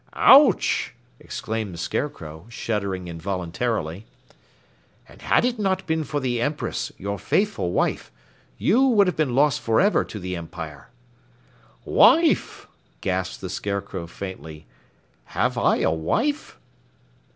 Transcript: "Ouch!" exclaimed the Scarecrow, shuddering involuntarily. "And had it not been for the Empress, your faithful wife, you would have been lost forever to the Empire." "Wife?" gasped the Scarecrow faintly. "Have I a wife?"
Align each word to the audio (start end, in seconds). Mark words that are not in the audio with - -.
"Ouch!" 0.13 0.95
exclaimed 1.19 1.75
the 1.75 1.77
Scarecrow, 1.77 2.47
shuddering 2.49 3.07
involuntarily. 3.07 4.07
"And 5.07 5.21
had 5.21 5.45
it 5.45 5.59
not 5.59 5.85
been 5.85 6.03
for 6.05 6.19
the 6.19 6.41
Empress, 6.41 6.91
your 6.97 7.19
faithful 7.19 7.71
wife, 7.71 8.11
you 8.57 8.81
would 8.87 9.05
have 9.05 9.15
been 9.15 9.35
lost 9.35 9.59
forever 9.61 10.03
to 10.03 10.17
the 10.17 10.35
Empire." 10.35 10.89
"Wife?" 11.85 12.65
gasped 13.01 13.41
the 13.41 13.49
Scarecrow 13.51 14.07
faintly. 14.07 14.65
"Have 15.25 15.55
I 15.55 15.75
a 15.81 15.91
wife?" 15.91 16.57